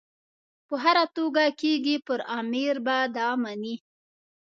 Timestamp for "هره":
0.83-1.05